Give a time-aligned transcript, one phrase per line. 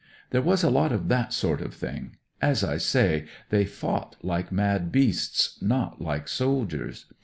[0.31, 2.15] "There was a lot of that sort of thing.
[2.41, 7.05] As I say, they fought like mad beasts, not like soldiers.